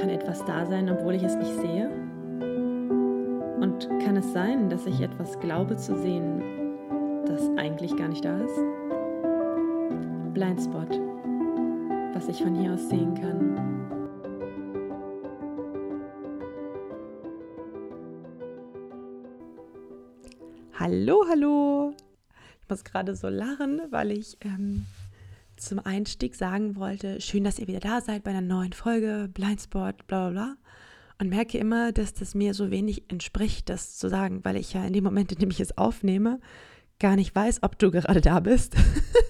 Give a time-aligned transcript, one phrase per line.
[0.00, 1.90] Kann etwas da sein, obwohl ich es nicht sehe?
[3.60, 6.42] Und kann es sein, dass ich etwas glaube zu sehen,
[7.26, 8.60] das eigentlich gar nicht da ist?
[10.34, 11.00] Blindspot,
[12.14, 13.52] was ich von hier aus sehen kann.
[20.78, 21.94] Hallo, hallo.
[22.60, 24.84] Ich muss gerade so lachen, weil ich ähm,
[25.56, 30.06] zum Einstieg sagen wollte, schön, dass ihr wieder da seid bei einer neuen Folge, Blindspot,
[30.06, 30.56] bla bla bla.
[31.18, 34.84] Und merke immer, dass das mir so wenig entspricht, das zu sagen, weil ich ja
[34.84, 36.40] in dem Moment, in dem ich es aufnehme,
[36.98, 38.74] gar nicht weiß, ob du gerade da bist.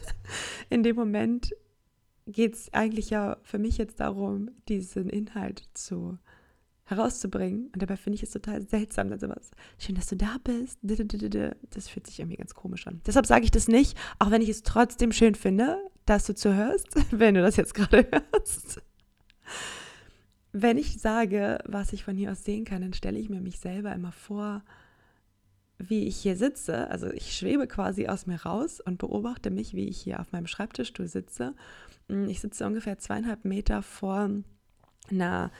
[0.71, 1.55] in dem Moment
[2.27, 6.19] geht es eigentlich ja für mich jetzt darum, diesen Inhalt zu
[6.85, 7.71] herauszubringen.
[7.73, 10.79] Und dabei finde ich es total seltsam, dass sowas, schön, dass du da bist.
[10.83, 13.01] Das fühlt sich irgendwie ganz komisch an.
[13.07, 16.89] Deshalb sage ich das nicht, auch wenn ich es trotzdem schön finde, dass du zuhörst,
[17.11, 18.81] wenn du das jetzt gerade hörst.
[20.53, 23.59] Wenn ich sage, was ich von hier aus sehen kann, dann stelle ich mir mich
[23.59, 24.63] selber immer vor,
[25.79, 26.89] wie ich hier sitze.
[26.91, 30.47] Also ich schwebe quasi aus mir raus und beobachte mich, wie ich hier auf meinem
[30.47, 31.55] Schreibtischstuhl sitze.
[32.29, 34.31] Ich sitze ungefähr zweieinhalb Meter vor
[35.11, 35.51] einer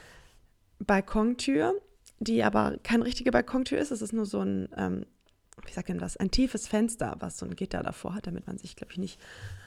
[0.79, 1.75] Balkontür,
[2.21, 3.91] die aber keine richtige Balkontür ist.
[3.91, 5.07] Es ist nur so ein, ähm,
[5.65, 8.59] wie sagt man das, ein tiefes Fenster, was so ein Gitter davor hat, damit man
[8.59, 9.21] sich, glaube ich, nicht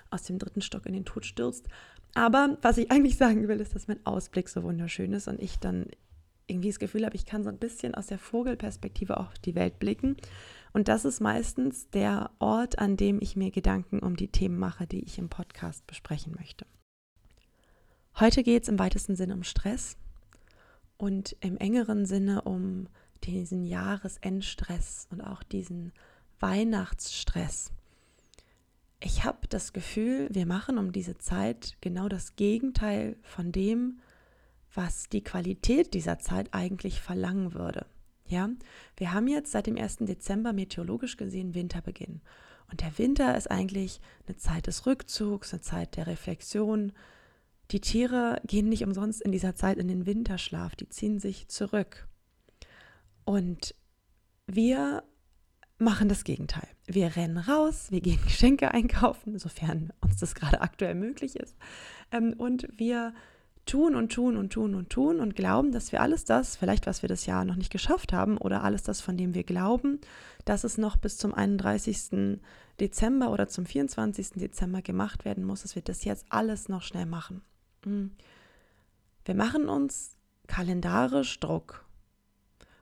[0.10, 1.68] aus dem dritten Stock in den Tod stürzt.
[2.14, 5.60] Aber was ich eigentlich sagen will, ist, dass mein Ausblick so wunderschön ist und ich
[5.60, 5.88] dann
[6.48, 9.80] irgendwie das Gefühl habe, ich kann so ein bisschen aus der Vogelperspektive auf die Welt
[9.80, 10.16] blicken.
[10.74, 14.88] Und das ist meistens der Ort, an dem ich mir Gedanken um die Themen mache,
[14.88, 16.66] die ich im Podcast besprechen möchte.
[18.20, 19.98] Heute geht es im weitesten Sinne um Stress
[20.98, 22.88] und im engeren Sinne um
[23.24, 25.92] diesen Jahresendstress und auch diesen
[26.40, 27.72] Weihnachtsstress.
[29.00, 34.00] Ich habe das Gefühl, wir machen um diese Zeit genau das Gegenteil von dem,
[34.74, 37.86] was die Qualität dieser Zeit eigentlich verlangen würde.
[38.28, 38.50] Ja,
[38.98, 39.98] wir haben jetzt seit dem 1.
[40.02, 42.22] Dezember meteorologisch gesehen Winterbeginn.
[42.72, 46.92] Und der Winter ist eigentlich eine Zeit des Rückzugs, eine Zeit der Reflexion,
[47.72, 52.08] die Tiere gehen nicht umsonst in dieser Zeit in den Winterschlaf, die ziehen sich zurück.
[53.24, 53.74] Und
[54.46, 55.04] wir
[55.78, 56.68] machen das Gegenteil.
[56.88, 61.56] Wir rennen raus, wir gehen Geschenke einkaufen, sofern uns das gerade aktuell möglich ist.
[62.12, 63.14] Ähm, und wir
[63.66, 67.02] tun und tun und tun und tun und glauben, dass wir alles das, vielleicht was
[67.02, 70.00] wir das Jahr noch nicht geschafft haben oder alles das, von dem wir glauben,
[70.46, 72.40] dass es noch bis zum 31.
[72.80, 74.32] Dezember oder zum 24.
[74.36, 77.42] Dezember gemacht werden muss, dass wir das jetzt alles noch schnell machen.
[77.84, 78.12] Hm.
[79.24, 80.16] Wir machen uns
[80.48, 81.86] kalendarisch Druck.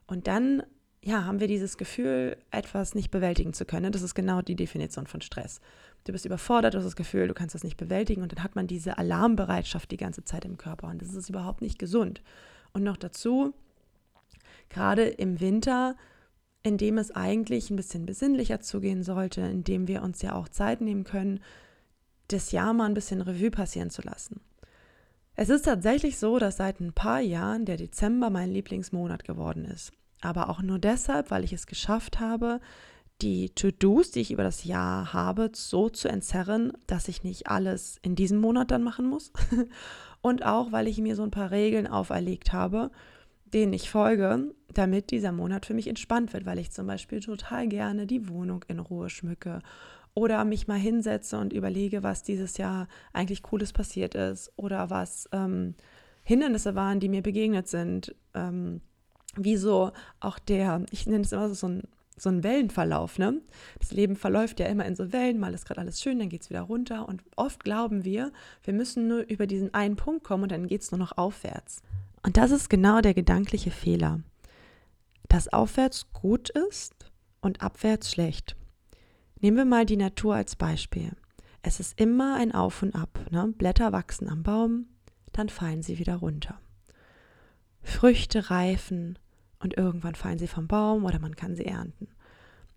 [0.07, 0.63] Und dann,
[1.03, 3.91] ja, haben wir dieses Gefühl, etwas nicht bewältigen zu können.
[3.91, 5.59] Das ist genau die Definition von Stress.
[6.05, 8.55] Du bist überfordert, du hast das Gefühl, du kannst das nicht bewältigen und dann hat
[8.55, 12.21] man diese Alarmbereitschaft die ganze Zeit im Körper und das ist überhaupt nicht gesund.
[12.71, 13.53] Und noch dazu,
[14.69, 15.95] gerade im Winter,
[16.63, 20.47] in dem es eigentlich ein bisschen besinnlicher zugehen sollte, in dem wir uns ja auch
[20.47, 21.41] Zeit nehmen können,
[22.29, 24.39] das Jahr mal ein bisschen Revue passieren zu lassen.
[25.35, 29.91] Es ist tatsächlich so, dass seit ein paar Jahren der Dezember mein Lieblingsmonat geworden ist.
[30.23, 32.61] Aber auch nur deshalb, weil ich es geschafft habe,
[33.21, 37.99] die To-Dos, die ich über das Jahr habe, so zu entzerren, dass ich nicht alles
[38.01, 39.31] in diesem Monat dann machen muss.
[40.21, 42.89] Und auch, weil ich mir so ein paar Regeln auferlegt habe,
[43.45, 47.67] denen ich folge, damit dieser Monat für mich entspannt wird, weil ich zum Beispiel total
[47.67, 49.59] gerne die Wohnung in Ruhe schmücke
[50.13, 55.27] oder mich mal hinsetze und überlege, was dieses Jahr eigentlich Cooles passiert ist oder was
[55.33, 55.75] ähm,
[56.23, 58.15] Hindernisse waren, die mir begegnet sind.
[58.33, 58.81] Ähm,
[59.35, 61.83] wie so auch der, ich nenne es immer so ein,
[62.17, 63.17] so ein Wellenverlauf.
[63.17, 63.41] Ne?
[63.79, 66.43] Das Leben verläuft ja immer in so Wellen, mal ist gerade alles schön, dann geht
[66.43, 67.07] es wieder runter.
[67.07, 68.31] Und oft glauben wir,
[68.63, 71.81] wir müssen nur über diesen einen Punkt kommen und dann geht es nur noch aufwärts.
[72.21, 74.21] Und das ist genau der gedankliche Fehler.
[75.27, 76.93] Dass aufwärts gut ist
[77.41, 78.55] und abwärts schlecht.
[79.39, 81.11] Nehmen wir mal die Natur als Beispiel.
[81.63, 83.19] Es ist immer ein Auf und Ab.
[83.31, 83.53] Ne?
[83.57, 84.85] Blätter wachsen am Baum,
[85.31, 86.59] dann fallen sie wieder runter.
[87.81, 89.19] Früchte reifen
[89.63, 92.07] und irgendwann fallen sie vom Baum oder man kann sie ernten.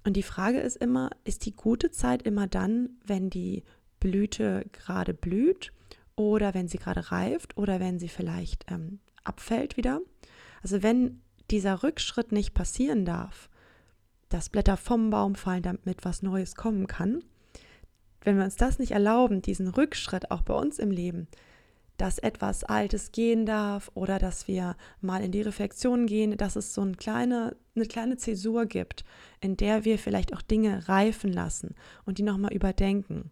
[0.05, 3.65] Und die Frage ist immer, ist die gute Zeit immer dann, wenn die
[3.99, 5.73] Blüte gerade blüht
[6.15, 10.01] oder wenn sie gerade reift oder wenn sie vielleicht ähm, abfällt wieder?
[10.63, 13.49] Also wenn dieser Rückschritt nicht passieren darf,
[14.29, 17.23] dass Blätter vom Baum fallen, damit was Neues kommen kann.
[18.23, 21.29] Wenn wir uns das nicht erlauben, diesen Rückschritt auch bei uns im Leben,
[21.97, 26.75] dass etwas Altes gehen darf oder dass wir mal in die Reflexion gehen, dass es
[26.75, 29.05] so eine kleine, eine kleine Zäsur gibt,
[29.41, 33.31] in der wir vielleicht auch Dinge reifen lassen und die nochmal überdenken,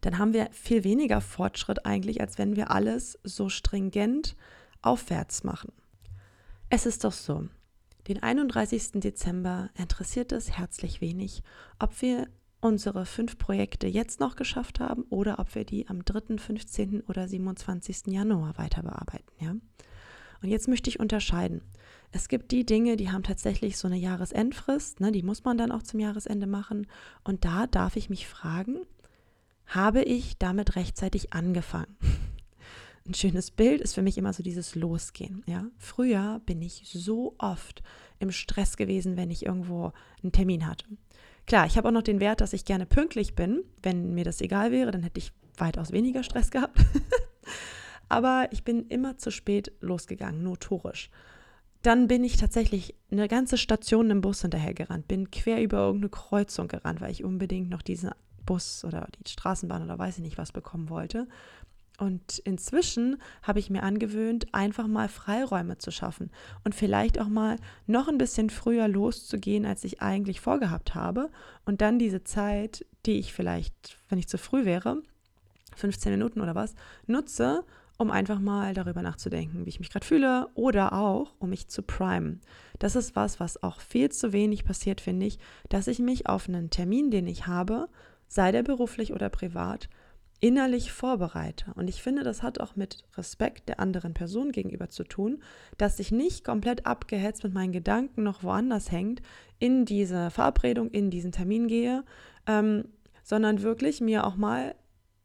[0.00, 4.36] dann haben wir viel weniger Fortschritt eigentlich, als wenn wir alles so stringent
[4.82, 5.72] aufwärts machen.
[6.70, 7.48] Es ist doch so,
[8.08, 8.92] den 31.
[8.94, 11.42] Dezember interessiert es herzlich wenig,
[11.78, 12.28] ob wir
[12.60, 17.02] unsere fünf Projekte jetzt noch geschafft haben oder ob wir die am 3., 15.
[17.02, 18.08] oder 27.
[18.08, 19.32] Januar weiter bearbeiten.
[19.38, 19.54] Ja?
[20.42, 21.62] Und jetzt möchte ich unterscheiden.
[22.12, 25.70] Es gibt die Dinge, die haben tatsächlich so eine Jahresendfrist, ne, die muss man dann
[25.70, 26.86] auch zum Jahresende machen.
[27.24, 28.80] Und da darf ich mich fragen,
[29.66, 31.96] habe ich damit rechtzeitig angefangen?
[33.06, 35.42] Ein schönes Bild ist für mich immer so dieses Losgehen.
[35.46, 35.66] Ja?
[35.78, 37.82] Früher bin ich so oft
[38.18, 39.92] im Stress gewesen, wenn ich irgendwo
[40.22, 40.86] einen Termin hatte.
[41.46, 43.64] Klar, ich habe auch noch den Wert, dass ich gerne pünktlich bin.
[43.82, 46.78] Wenn mir das egal wäre, dann hätte ich weitaus weniger Stress gehabt.
[48.08, 51.10] Aber ich bin immer zu spät losgegangen, notorisch.
[51.82, 56.68] Dann bin ich tatsächlich eine ganze Station im Bus hinterhergerannt, bin quer über irgendeine Kreuzung
[56.68, 58.10] gerannt, weil ich unbedingt noch diesen
[58.44, 61.26] Bus oder die Straßenbahn oder weiß ich nicht was bekommen wollte.
[62.00, 66.30] Und inzwischen habe ich mir angewöhnt, einfach mal Freiräume zu schaffen
[66.64, 67.56] und vielleicht auch mal
[67.86, 71.28] noch ein bisschen früher loszugehen, als ich eigentlich vorgehabt habe.
[71.66, 75.02] Und dann diese Zeit, die ich vielleicht, wenn ich zu früh wäre,
[75.76, 76.74] 15 Minuten oder was,
[77.06, 77.66] nutze,
[77.98, 81.82] um einfach mal darüber nachzudenken, wie ich mich gerade fühle oder auch, um mich zu
[81.82, 82.40] primen.
[82.78, 85.38] Das ist was, was auch viel zu wenig passiert, finde ich,
[85.68, 87.90] dass ich mich auf einen Termin, den ich habe,
[88.26, 89.90] sei der beruflich oder privat,
[90.40, 91.72] innerlich vorbereite.
[91.74, 95.42] Und ich finde, das hat auch mit Respekt der anderen Person gegenüber zu tun,
[95.76, 99.20] dass ich nicht komplett abgehetzt mit meinen Gedanken noch woanders hängt,
[99.58, 102.04] in diese Verabredung, in diesen Termin gehe,
[102.46, 102.84] ähm,
[103.22, 104.74] sondern wirklich mir auch mal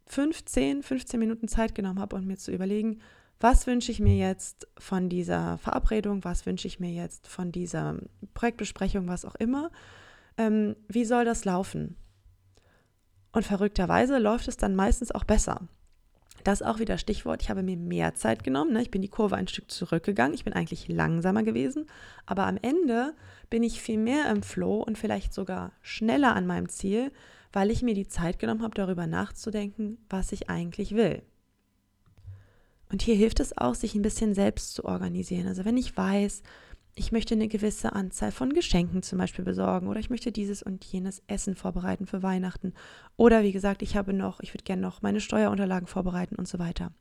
[0.08, 3.00] 15, 15 Minuten Zeit genommen habe und mir zu überlegen,
[3.40, 7.98] was wünsche ich mir jetzt von dieser Verabredung, was wünsche ich mir jetzt von dieser
[8.34, 9.72] Projektbesprechung, was auch immer.
[10.38, 11.96] Ähm, wie soll das laufen?
[13.36, 15.68] Und verrückterweise läuft es dann meistens auch besser.
[16.46, 17.42] Das auch wieder Stichwort.
[17.42, 18.72] Ich habe mir mehr Zeit genommen.
[18.72, 18.82] Ne?
[18.82, 20.34] Ich bin die Kurve ein Stück zurückgegangen.
[20.34, 21.86] Ich bin eigentlich langsamer gewesen.
[22.26, 23.14] Aber am Ende
[23.50, 27.12] bin ich viel mehr im Flow und vielleicht sogar schneller an meinem Ziel,
[27.52, 31.22] weil ich mir die Zeit genommen habe, darüber nachzudenken, was ich eigentlich will.
[32.90, 35.48] Und hier hilft es auch, sich ein bisschen selbst zu organisieren.
[35.48, 36.42] Also wenn ich weiß,
[36.96, 40.84] ich möchte eine gewisse Anzahl von Geschenken zum Beispiel besorgen oder ich möchte dieses und
[40.86, 42.74] jenes Essen vorbereiten für Weihnachten
[43.18, 46.58] oder wie gesagt, ich habe noch, ich würde gerne noch meine Steuerunterlagen vorbereiten und so
[46.58, 46.92] weiter.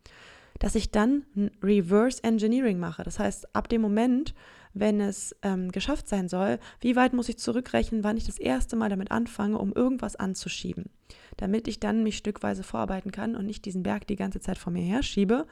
[0.58, 1.24] Dass ich dann
[1.62, 3.02] Reverse Engineering mache.
[3.02, 4.34] Das heißt, ab dem Moment,
[4.72, 8.76] wenn es ähm, geschafft sein soll, wie weit muss ich zurückrechnen, wann ich das erste
[8.76, 10.90] Mal damit anfange, um irgendwas anzuschieben,
[11.36, 14.72] damit ich dann mich stückweise vorarbeiten kann und nicht diesen Berg die ganze Zeit vor
[14.72, 15.46] mir herschiebe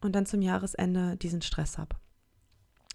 [0.00, 1.96] und dann zum Jahresende diesen Stress habe.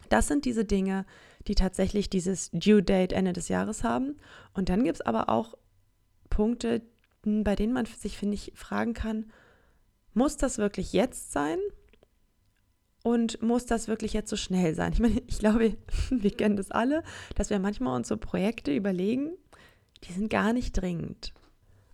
[0.10, 1.06] Das sind diese Dinge,
[1.48, 4.18] die tatsächlich dieses Due Date Ende des Jahres haben.
[4.54, 5.56] Und dann gibt es aber auch
[6.30, 6.82] Punkte,
[7.24, 9.32] bei denen man sich, finde ich, fragen kann,
[10.14, 11.60] muss das wirklich jetzt sein?
[13.02, 14.92] Und muss das wirklich jetzt so schnell sein?
[14.92, 15.78] Ich meine, ich glaube,
[16.10, 17.04] wir kennen das alle,
[17.36, 19.32] dass wir manchmal uns so Projekte überlegen,
[20.04, 21.34] die sind gar nicht dringend.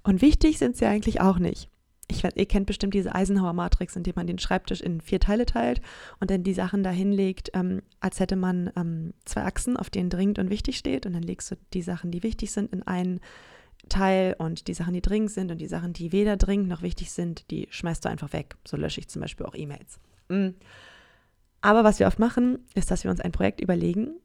[0.04, 1.70] Und wichtig sind sie eigentlich auch nicht
[2.07, 5.81] ich, ihr kennt bestimmt diese Eisenhower-Matrix, in der man den Schreibtisch in vier Teile teilt
[6.19, 10.10] und dann die Sachen dahin legt, ähm, als hätte man ähm, zwei Achsen, auf denen
[10.10, 11.06] dringend und wichtig steht.
[11.06, 13.19] Und dann legst du die Sachen, die wichtig sind, in einen
[13.90, 17.12] Teil und die Sachen, die dringend sind und die Sachen, die weder dringend noch wichtig
[17.12, 18.56] sind, die schmeißt du einfach weg.
[18.68, 20.00] So lösche ich zum Beispiel auch E-Mails.
[20.30, 20.56] Mhm.
[21.62, 24.16] Aber was wir oft machen, ist, dass wir uns ein Projekt überlegen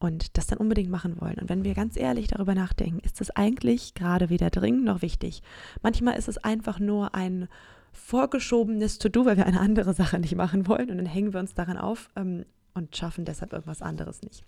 [0.00, 1.38] und das dann unbedingt machen wollen.
[1.38, 5.42] Und wenn wir ganz ehrlich darüber nachdenken, ist das eigentlich gerade weder dringend noch wichtig.
[5.82, 7.48] Manchmal ist es einfach nur ein
[7.92, 11.54] vorgeschobenes To-Do, weil wir eine andere Sache nicht machen wollen und dann hängen wir uns
[11.54, 14.42] daran auf ähm, und schaffen deshalb irgendwas anderes nicht.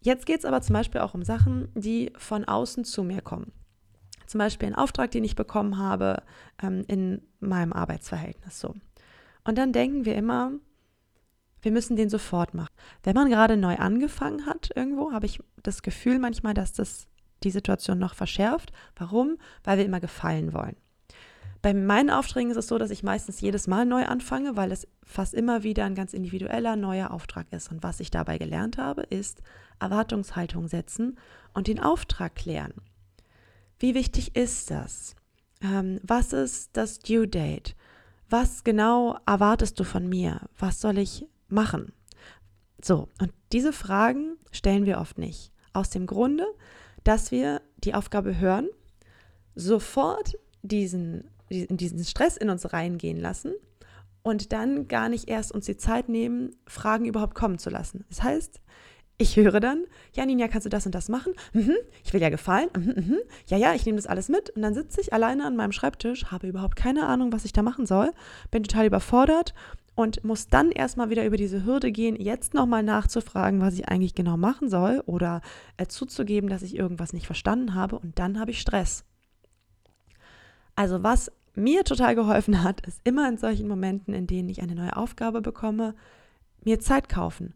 [0.00, 3.50] Jetzt geht es aber zum Beispiel auch um Sachen, die von außen zu mir kommen.
[4.26, 6.22] Zum Beispiel ein Auftrag, den ich bekommen habe
[6.62, 8.60] ähm, in meinem Arbeitsverhältnis.
[8.60, 8.74] So.
[9.42, 10.52] Und dann denken wir immer,
[11.66, 12.72] wir müssen den sofort machen.
[13.02, 17.08] Wenn man gerade neu angefangen hat irgendwo, habe ich das Gefühl manchmal, dass das
[17.42, 18.72] die Situation noch verschärft.
[18.94, 19.36] Warum?
[19.64, 20.76] Weil wir immer gefallen wollen.
[21.62, 24.86] Bei meinen Aufträgen ist es so, dass ich meistens jedes Mal neu anfange, weil es
[25.02, 27.72] fast immer wieder ein ganz individueller neuer Auftrag ist.
[27.72, 29.42] Und was ich dabei gelernt habe, ist
[29.80, 31.18] Erwartungshaltung setzen
[31.52, 32.74] und den Auftrag klären.
[33.80, 35.16] Wie wichtig ist das?
[35.60, 37.74] Ähm, was ist das Due Date?
[38.30, 40.42] Was genau erwartest du von mir?
[40.56, 41.92] Was soll ich machen?
[42.82, 45.52] So, und diese Fragen stellen wir oft nicht.
[45.72, 46.46] Aus dem Grunde,
[47.04, 48.68] dass wir die Aufgabe hören,
[49.54, 53.54] sofort diesen, diesen Stress in uns reingehen lassen
[54.22, 58.04] und dann gar nicht erst uns die Zeit nehmen, Fragen überhaupt kommen zu lassen.
[58.08, 58.60] Das heißt,
[59.18, 59.84] ich höre dann,
[60.14, 61.32] ja, Ninja, kannst du das und das machen?
[61.54, 62.68] Mhm, ich will ja gefallen.
[62.76, 63.18] Mhm, mhm.
[63.46, 64.50] Ja, ja, ich nehme das alles mit.
[64.50, 67.62] Und dann sitze ich alleine an meinem Schreibtisch, habe überhaupt keine Ahnung, was ich da
[67.62, 68.12] machen soll,
[68.50, 69.54] bin total überfordert
[69.96, 74.14] und muss dann erstmal wieder über diese Hürde gehen, jetzt nochmal nachzufragen, was ich eigentlich
[74.14, 75.40] genau machen soll oder
[75.78, 79.04] äh, zuzugeben, dass ich irgendwas nicht verstanden habe und dann habe ich Stress.
[80.76, 84.74] Also was mir total geholfen hat, ist immer in solchen Momenten, in denen ich eine
[84.74, 85.94] neue Aufgabe bekomme,
[86.62, 87.54] mir Zeit kaufen.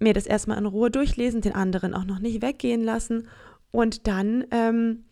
[0.00, 3.28] Mir das erstmal in Ruhe durchlesen, den anderen auch noch nicht weggehen lassen
[3.70, 5.04] und dann ähm,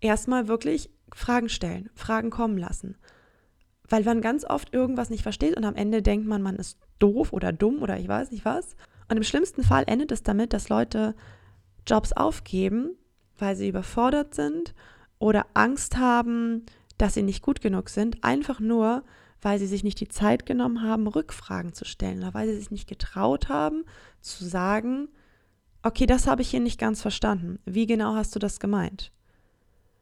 [0.00, 2.96] erstmal wirklich Fragen stellen, Fragen kommen lassen.
[3.90, 7.32] Weil man ganz oft irgendwas nicht versteht und am Ende denkt man, man ist doof
[7.32, 8.76] oder dumm oder ich weiß nicht was.
[9.08, 11.14] Und im schlimmsten Fall endet es damit, dass Leute
[11.86, 12.96] Jobs aufgeben,
[13.36, 14.74] weil sie überfordert sind
[15.18, 16.64] oder Angst haben,
[16.98, 19.02] dass sie nicht gut genug sind, einfach nur,
[19.42, 22.70] weil sie sich nicht die Zeit genommen haben, Rückfragen zu stellen oder weil sie sich
[22.70, 23.84] nicht getraut haben,
[24.20, 25.08] zu sagen,
[25.82, 27.58] okay, das habe ich hier nicht ganz verstanden.
[27.64, 29.12] Wie genau hast du das gemeint?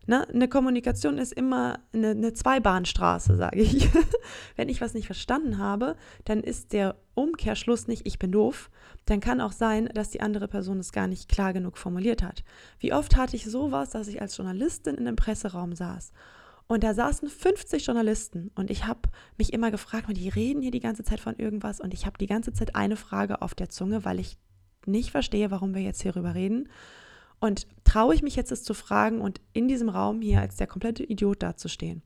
[0.08, 0.26] Ne?
[0.28, 3.88] Eine Kommunikation ist immer eine, eine Zweibahnstraße, sage ich.
[4.56, 8.70] Wenn ich was nicht verstanden habe, dann ist der Umkehrschluss nicht, ich bin doof.
[9.04, 12.42] Dann kann auch sein, dass die andere Person es gar nicht klar genug formuliert hat.
[12.78, 16.12] Wie oft hatte ich sowas, dass ich als Journalistin in einem Presseraum saß
[16.68, 19.00] und da saßen 50 Journalisten und ich habe
[19.36, 22.26] mich immer gefragt, die reden hier die ganze Zeit von irgendwas und ich habe die
[22.26, 24.38] ganze Zeit eine Frage auf der Zunge, weil ich
[24.86, 26.68] nicht verstehe, warum wir jetzt hierüber reden.
[27.40, 30.66] Und traue ich mich jetzt, es zu fragen und in diesem Raum hier als der
[30.66, 32.02] komplette Idiot dazustehen?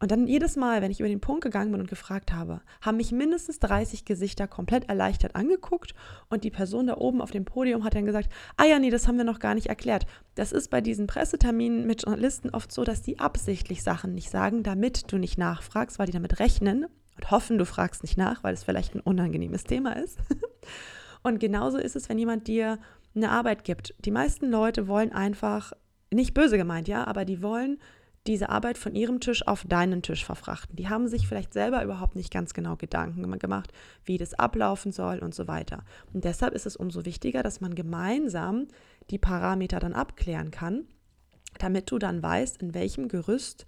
[0.00, 2.98] Und dann jedes Mal, wenn ich über den Punkt gegangen bin und gefragt habe, haben
[2.98, 5.92] mich mindestens 30 Gesichter komplett erleichtert angeguckt
[6.30, 9.08] und die Person da oben auf dem Podium hat dann gesagt, ah ja, nee, das
[9.08, 10.06] haben wir noch gar nicht erklärt.
[10.36, 14.62] Das ist bei diesen Presseterminen mit Journalisten oft so, dass die absichtlich Sachen nicht sagen,
[14.62, 16.86] damit du nicht nachfragst, weil die damit rechnen
[17.16, 20.18] und hoffen, du fragst nicht nach, weil es vielleicht ein unangenehmes Thema ist.
[21.24, 22.78] Und genauso ist es, wenn jemand dir
[23.22, 23.94] eine Arbeit gibt.
[24.04, 25.72] Die meisten Leute wollen einfach,
[26.12, 27.78] nicht böse gemeint, ja, aber die wollen
[28.26, 30.76] diese Arbeit von ihrem Tisch auf deinen Tisch verfrachten.
[30.76, 33.72] Die haben sich vielleicht selber überhaupt nicht ganz genau Gedanken gemacht,
[34.04, 35.84] wie das ablaufen soll und so weiter.
[36.12, 38.68] Und deshalb ist es umso wichtiger, dass man gemeinsam
[39.10, 40.84] die Parameter dann abklären kann,
[41.58, 43.66] damit du dann weißt, in welchem Gerüst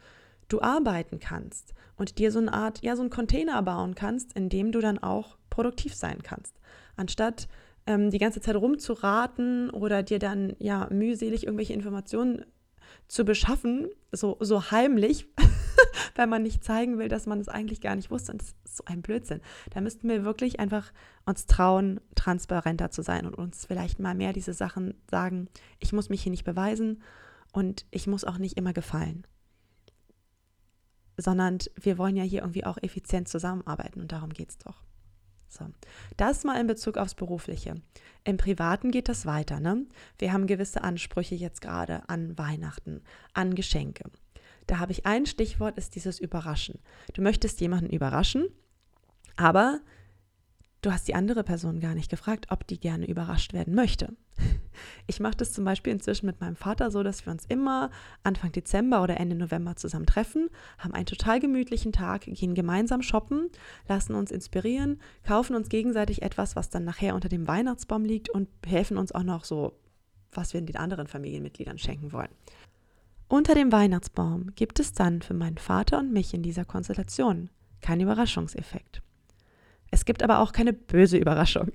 [0.49, 4.51] du arbeiten kannst und dir so eine Art, ja, so einen Container bauen kannst, in
[4.51, 6.61] dem du dann auch produktiv sein kannst.
[6.97, 7.49] Anstatt
[7.91, 12.45] ähm, die ganze Zeit rumzuraten oder dir dann ja mühselig irgendwelche Informationen
[13.09, 15.27] zu beschaffen, so, so heimlich,
[16.15, 18.31] weil man nicht zeigen will, dass man es eigentlich gar nicht wusste.
[18.31, 19.41] Und das ist so ein Blödsinn.
[19.71, 20.93] Da müssten wir wirklich einfach
[21.27, 25.49] uns trauen, transparenter zu sein und uns vielleicht mal mehr diese Sachen sagen,
[25.81, 27.03] ich muss mich hier nicht beweisen
[27.53, 29.27] und ich muss auch nicht immer gefallen.
[31.17, 34.85] Sondern wir wollen ja hier irgendwie auch effizient zusammenarbeiten und darum geht es doch.
[35.51, 35.67] So,
[36.17, 37.75] das mal in Bezug aufs Berufliche.
[38.25, 39.59] Im Privaten geht das weiter.
[39.59, 39.85] Ne?
[40.19, 43.03] Wir haben gewisse Ansprüche jetzt gerade an Weihnachten,
[43.35, 44.05] an Geschenke.
[44.67, 46.79] Da habe ich ein Stichwort, ist dieses Überraschen.
[47.15, 48.47] Du möchtest jemanden überraschen,
[49.37, 49.81] aber
[50.83, 54.15] du hast die andere Person gar nicht gefragt, ob die gerne überrascht werden möchte.
[55.07, 57.91] Ich mache das zum Beispiel inzwischen mit meinem Vater so, dass wir uns immer
[58.23, 63.51] Anfang Dezember oder Ende November zusammen treffen, haben einen total gemütlichen Tag, gehen gemeinsam shoppen,
[63.89, 68.49] lassen uns inspirieren, kaufen uns gegenseitig etwas, was dann nachher unter dem Weihnachtsbaum liegt und
[68.67, 69.75] helfen uns auch noch so,
[70.33, 72.31] was wir den anderen Familienmitgliedern schenken wollen.
[73.29, 78.01] Unter dem Weihnachtsbaum gibt es dann für meinen Vater und mich in dieser Konstellation keinen
[78.01, 79.03] Überraschungseffekt.
[79.91, 81.69] Es gibt aber auch keine böse Überraschung.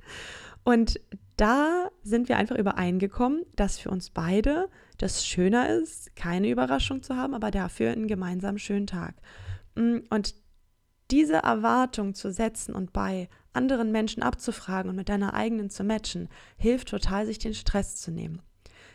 [0.64, 1.00] Und
[1.36, 7.16] da sind wir einfach übereingekommen, dass für uns beide das schöner ist, keine Überraschung zu
[7.16, 9.14] haben, aber dafür einen gemeinsamen schönen Tag.
[9.74, 10.34] Mm, und
[11.10, 16.28] diese Erwartung zu setzen und bei anderen Menschen abzufragen und mit deiner eigenen zu matchen,
[16.56, 18.42] hilft total, sich den Stress zu nehmen.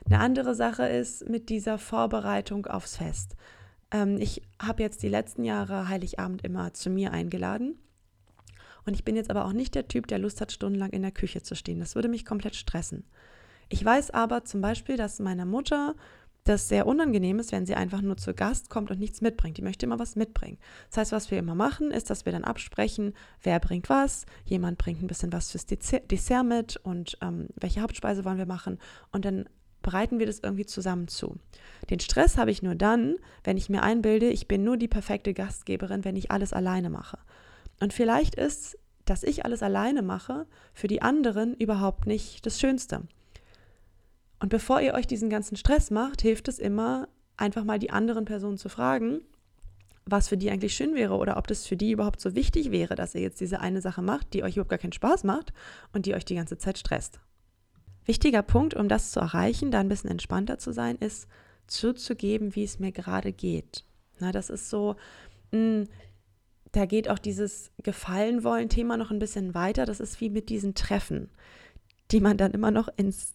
[0.06, 3.36] Eine andere Sache ist mit dieser Vorbereitung aufs Fest.
[3.92, 7.78] Ähm, ich habe jetzt die letzten Jahre Heiligabend immer zu mir eingeladen
[8.86, 11.12] und ich bin jetzt aber auch nicht der Typ, der Lust hat, stundenlang in der
[11.12, 11.80] Küche zu stehen.
[11.80, 13.04] Das würde mich komplett stressen.
[13.70, 15.96] Ich weiß aber zum Beispiel, dass meiner Mutter
[16.44, 19.58] das sehr unangenehm ist, wenn sie einfach nur zu Gast kommt und nichts mitbringt.
[19.58, 20.58] Die möchte immer was mitbringen.
[20.90, 24.26] Das heißt, was wir immer machen, ist, dass wir dann absprechen, wer bringt was.
[24.46, 28.80] Jemand bringt ein bisschen was fürs Dessert mit und ähm, welche Hauptspeise wollen wir machen.
[29.12, 29.46] Und dann
[29.82, 31.38] bereiten wir das irgendwie zusammen zu.
[31.90, 35.34] Den Stress habe ich nur dann, wenn ich mir einbilde, ich bin nur die perfekte
[35.34, 37.18] Gastgeberin, wenn ich alles alleine mache.
[37.82, 43.02] Und vielleicht ist, dass ich alles alleine mache, für die anderen überhaupt nicht das Schönste.
[44.40, 48.26] Und bevor ihr euch diesen ganzen Stress macht, hilft es immer, einfach mal die anderen
[48.26, 49.22] Personen zu fragen,
[50.06, 52.96] was für die eigentlich schön wäre oder ob das für die überhaupt so wichtig wäre,
[52.96, 55.52] dass ihr jetzt diese eine Sache macht, die euch überhaupt gar keinen Spaß macht
[55.92, 57.20] und die euch die ganze Zeit stresst.
[58.06, 61.28] Wichtiger Punkt, um das zu erreichen, da ein bisschen entspannter zu sein, ist
[61.66, 63.86] zuzugeben, wie es mir gerade geht.
[64.20, 64.96] Na, das ist so,
[65.52, 65.88] mh, hm,
[66.72, 69.86] da geht auch dieses Gefallen wollen Thema noch ein bisschen weiter.
[69.86, 71.30] Das ist wie mit diesen Treffen,
[72.12, 73.34] die man dann immer noch ins,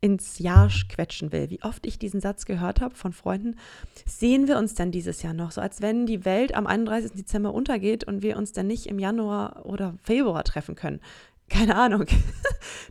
[0.00, 1.48] ins Jahr quetschen will.
[1.48, 3.56] Wie oft ich diesen Satz gehört habe von Freunden,
[4.04, 7.12] sehen wir uns dann dieses Jahr noch, so als wenn die Welt am 31.
[7.12, 11.00] Dezember untergeht und wir uns dann nicht im Januar oder Februar treffen können.
[11.48, 12.06] Keine Ahnung.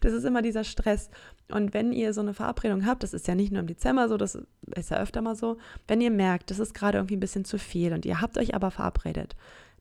[0.01, 1.10] Das ist immer dieser Stress.
[1.50, 4.18] Und wenn ihr so eine Verabredung habt, das ist ja nicht nur im Dezember so,
[4.18, 4.38] das
[4.75, 7.58] ist ja öfter mal so, wenn ihr merkt, das ist gerade irgendwie ein bisschen zu
[7.58, 9.36] viel und ihr habt euch aber verabredet,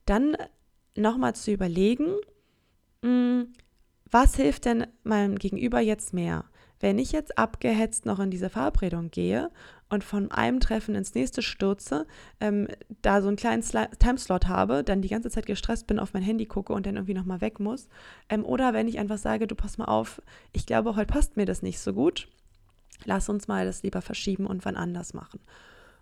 [0.05, 0.37] dann
[0.95, 2.13] nochmal zu überlegen,
[3.01, 3.53] hm,
[4.09, 6.45] was hilft denn meinem Gegenüber jetzt mehr?
[6.79, 9.49] Wenn ich jetzt abgehetzt noch in diese Verabredung gehe
[9.89, 12.05] und von einem Treffen ins nächste stürze,
[12.39, 12.67] ähm,
[13.01, 16.23] da so einen kleinen Sli Timeslot habe, dann die ganze Zeit gestresst bin, auf mein
[16.23, 17.87] Handy gucke und dann irgendwie nochmal weg muss.
[18.29, 20.21] Ähm, oder wenn ich einfach sage, du pass mal auf,
[20.51, 22.27] ich glaube, heute passt mir das nicht so gut,
[23.05, 25.39] lass uns mal das lieber verschieben und wann anders machen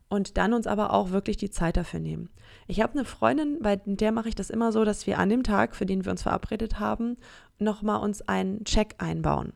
[0.10, 2.29] und dann uns aber auch wirklich die Zeit dafür nehmen.
[2.67, 5.43] Ich habe eine Freundin, bei der mache ich das immer so, dass wir an dem
[5.43, 7.17] Tag, für den wir uns verabredet haben,
[7.60, 9.53] nochmal uns einen Check einbauen.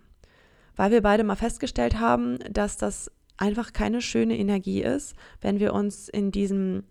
[0.76, 5.74] Weil wir beide mal festgestellt haben, dass das einfach keine schöne Energie ist, wenn wir
[5.74, 6.84] uns in diesem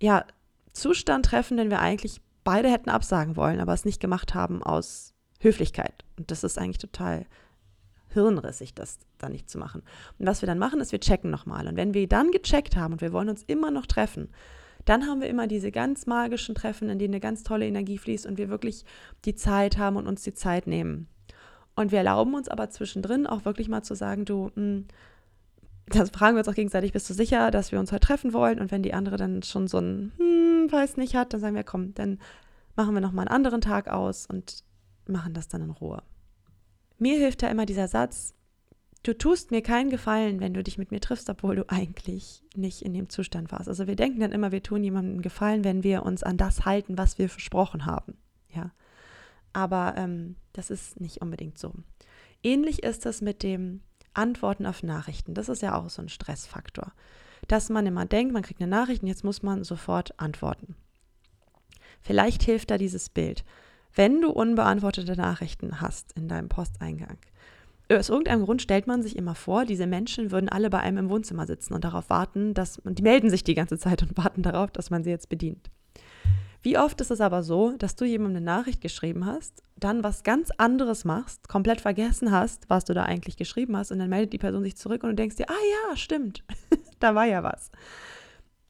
[0.00, 0.24] ja,
[0.72, 5.14] Zustand treffen, den wir eigentlich beide hätten absagen wollen, aber es nicht gemacht haben aus
[5.40, 6.04] Höflichkeit.
[6.18, 7.26] Und das ist eigentlich total
[8.14, 9.82] hirnrissig, das dann nicht zu machen.
[10.18, 11.66] Und was wir dann machen, ist, wir checken nochmal.
[11.68, 14.30] Und wenn wir dann gecheckt haben und wir wollen uns immer noch treffen,
[14.84, 18.26] dann haben wir immer diese ganz magischen Treffen, in denen eine ganz tolle Energie fließt
[18.26, 18.84] und wir wirklich
[19.24, 21.08] die Zeit haben und uns die Zeit nehmen.
[21.74, 24.86] Und wir erlauben uns aber zwischendrin auch wirklich mal zu sagen, du, mh, hm,
[25.86, 28.58] das fragen wir uns auch gegenseitig, bist du sicher, dass wir uns heute treffen wollen?
[28.58, 31.64] Und wenn die andere dann schon so ein, hm, weiß nicht hat, dann sagen wir,
[31.64, 32.18] komm, dann
[32.76, 34.64] machen wir nochmal einen anderen Tag aus und
[35.06, 36.02] machen das dann in Ruhe.
[36.98, 38.34] Mir hilft da immer dieser Satz,
[39.02, 42.82] du tust mir keinen Gefallen, wenn du dich mit mir triffst, obwohl du eigentlich nicht
[42.82, 43.68] in dem Zustand warst.
[43.68, 46.64] Also wir denken dann immer, wir tun jemandem einen Gefallen, wenn wir uns an das
[46.64, 48.16] halten, was wir versprochen haben.
[48.54, 48.72] Ja.
[49.52, 51.72] Aber ähm, das ist nicht unbedingt so.
[52.42, 53.80] Ähnlich ist es mit dem
[54.14, 55.34] Antworten auf Nachrichten.
[55.34, 56.92] Das ist ja auch so ein Stressfaktor.
[57.48, 60.76] Dass man immer denkt, man kriegt eine Nachricht und jetzt muss man sofort antworten.
[62.00, 63.44] Vielleicht hilft da dieses Bild.
[63.94, 67.18] Wenn du unbeantwortete Nachrichten hast in deinem Posteingang,
[67.92, 71.10] aus irgendeinem Grund stellt man sich immer vor, diese Menschen würden alle bei einem im
[71.10, 74.42] Wohnzimmer sitzen und darauf warten, dass, und die melden sich die ganze Zeit und warten
[74.42, 75.70] darauf, dass man sie jetzt bedient.
[76.62, 80.22] Wie oft ist es aber so, dass du jemandem eine Nachricht geschrieben hast, dann was
[80.22, 84.32] ganz anderes machst, komplett vergessen hast, was du da eigentlich geschrieben hast und dann meldet
[84.32, 86.42] die Person sich zurück und du denkst dir, ah ja, stimmt,
[87.00, 87.70] da war ja was.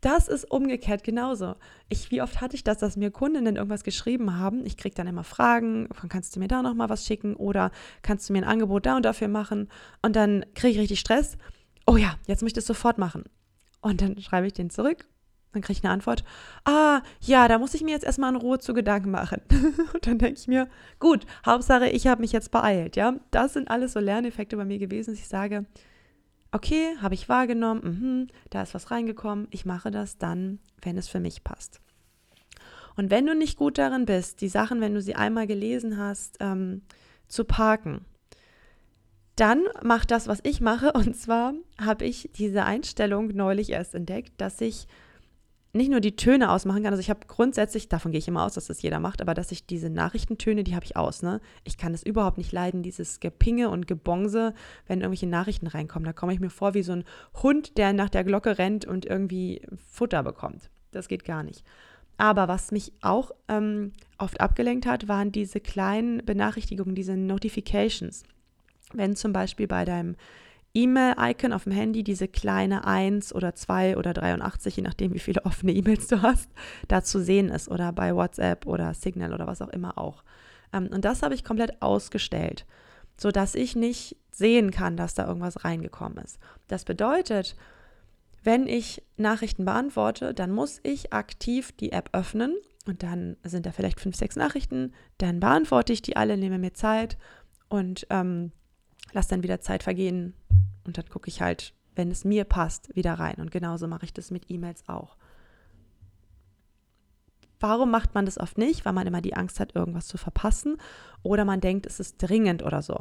[0.04, 1.54] Das ist umgekehrt genauso.
[1.88, 4.66] Ich, wie oft hatte ich das, dass mir Kundinnen irgendwas geschrieben haben?
[4.66, 7.70] Ich kriege dann immer Fragen, kannst du mir da nochmal was schicken oder
[8.02, 9.70] kannst du mir ein Angebot da und dafür machen?
[10.02, 11.38] Und dann kriege ich richtig Stress.
[11.86, 13.24] Oh ja, jetzt möchte ich es sofort machen.
[13.80, 15.06] Und dann schreibe ich den zurück.
[15.54, 16.22] Dann kriege ich eine Antwort.
[16.66, 19.40] Ah, ja, da muss ich mir jetzt erstmal in Ruhe zu Gedanken machen.
[19.94, 20.68] und dann denke ich mir,
[21.00, 22.96] gut, Hauptsache, ich habe mich jetzt beeilt.
[22.96, 25.64] Ja, das sind alles so Lerneffekte bei mir gewesen, dass ich sage,
[26.54, 31.08] okay, habe ich wahrgenommen, mh, da ist was reingekommen, ich mache das dann, wenn es
[31.08, 31.80] für mich passt.
[32.96, 36.36] Und wenn du nicht gut darin bist, die Sachen, wenn du sie einmal gelesen hast,
[36.38, 36.82] ähm,
[37.26, 38.04] zu parken,
[39.34, 40.92] dann mach das, was ich mache.
[40.92, 44.86] Und zwar habe ich diese Einstellung neulich erst entdeckt, dass ich
[45.74, 46.92] nicht nur die Töne ausmachen kann.
[46.92, 49.50] Also ich habe grundsätzlich, davon gehe ich immer aus, dass das jeder macht, aber dass
[49.50, 51.22] ich diese Nachrichtentöne, die habe ich aus.
[51.22, 51.40] Ne?
[51.64, 54.54] Ich kann es überhaupt nicht leiden, dieses Gepinge und Gebonse,
[54.86, 56.06] wenn irgendwelche Nachrichten reinkommen.
[56.06, 57.04] Da komme ich mir vor wie so ein
[57.42, 60.70] Hund, der nach der Glocke rennt und irgendwie Futter bekommt.
[60.92, 61.64] Das geht gar nicht.
[62.16, 68.22] Aber was mich auch ähm, oft abgelenkt hat, waren diese kleinen Benachrichtigungen, diese Notifications.
[68.92, 70.14] Wenn zum Beispiel bei deinem
[70.74, 75.44] E-Mail-Icon auf dem Handy, diese kleine 1 oder 2 oder 83, je nachdem, wie viele
[75.44, 76.50] offene E-Mails du hast,
[76.88, 80.24] da zu sehen ist oder bei WhatsApp oder Signal oder was auch immer auch.
[80.72, 82.66] Ähm, und das habe ich komplett ausgestellt,
[83.16, 86.38] sodass ich nicht sehen kann, dass da irgendwas reingekommen ist.
[86.66, 87.56] Das bedeutet,
[88.42, 93.72] wenn ich Nachrichten beantworte, dann muss ich aktiv die App öffnen und dann sind da
[93.72, 97.16] vielleicht fünf, sechs Nachrichten, dann beantworte ich die alle, nehme mir Zeit
[97.68, 98.52] und ähm,
[99.12, 100.34] lasse dann wieder Zeit vergehen,
[100.86, 103.36] und dann gucke ich halt, wenn es mir passt, wieder rein.
[103.36, 105.16] Und genauso mache ich das mit E-Mails auch.
[107.60, 108.84] Warum macht man das oft nicht?
[108.84, 110.76] Weil man immer die Angst hat, irgendwas zu verpassen
[111.22, 112.98] oder man denkt, es ist dringend oder so.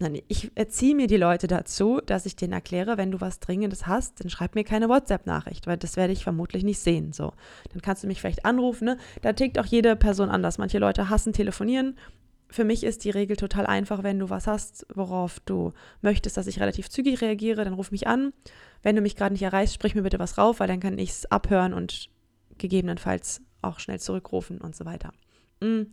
[0.00, 3.88] Nein, ich erziehe mir die Leute dazu, dass ich denen erkläre, wenn du was Dringendes
[3.88, 7.12] hast, dann schreib mir keine WhatsApp-Nachricht, weil das werde ich vermutlich nicht sehen.
[7.12, 7.32] So,
[7.72, 8.84] dann kannst du mich vielleicht anrufen.
[8.84, 8.98] Ne?
[9.22, 10.58] Da tickt auch jede Person anders.
[10.58, 11.96] Manche Leute hassen telefonieren,
[12.50, 16.46] für mich ist die Regel total einfach, wenn du was hast, worauf du möchtest, dass
[16.46, 18.32] ich relativ zügig reagiere, dann ruf mich an.
[18.82, 21.10] Wenn du mich gerade nicht erreichst, sprich mir bitte was rauf, weil dann kann ich
[21.10, 22.08] es abhören und
[22.56, 25.12] gegebenenfalls auch schnell zurückrufen und so weiter.
[25.60, 25.92] Mhm.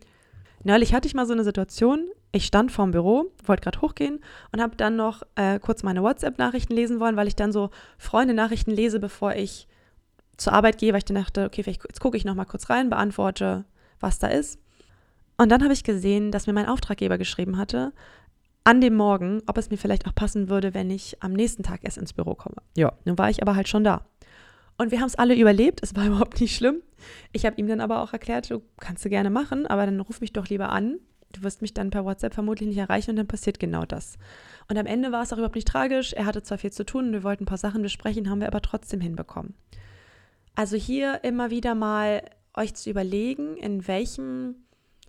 [0.63, 4.19] Neulich hatte ich mal so eine Situation, ich stand vorm Büro, wollte gerade hochgehen
[4.51, 8.71] und habe dann noch äh, kurz meine WhatsApp-Nachrichten lesen wollen, weil ich dann so Freunde-Nachrichten
[8.71, 9.67] lese, bevor ich
[10.37, 12.69] zur Arbeit gehe, weil ich dann dachte, okay, vielleicht jetzt gucke ich noch mal kurz
[12.69, 13.65] rein, beantworte,
[13.99, 14.59] was da ist.
[15.37, 17.93] Und dann habe ich gesehen, dass mir mein Auftraggeber geschrieben hatte,
[18.63, 21.81] an dem Morgen, ob es mir vielleicht auch passen würde, wenn ich am nächsten Tag
[21.83, 22.57] erst ins Büro komme.
[22.75, 24.05] Ja, nun war ich aber halt schon da.
[24.77, 26.81] Und wir haben es alle überlebt, es war überhaupt nicht schlimm.
[27.31, 30.21] Ich habe ihm dann aber auch erklärt, du kannst du gerne machen, aber dann ruf
[30.21, 30.99] mich doch lieber an.
[31.31, 34.17] Du wirst mich dann per WhatsApp vermutlich nicht erreichen und dann passiert genau das.
[34.69, 36.13] Und am Ende war es auch überhaupt nicht tragisch.
[36.13, 38.47] Er hatte zwar viel zu tun und wir wollten ein paar Sachen besprechen, haben wir
[38.47, 39.53] aber trotzdem hinbekommen.
[40.55, 42.23] Also hier immer wieder mal
[42.55, 44.64] euch zu überlegen, in welchem